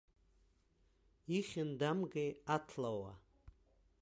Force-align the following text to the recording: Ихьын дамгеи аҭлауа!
Ихьын 1.37 1.69
дамгеи 1.79 2.31
аҭлауа! 2.55 3.11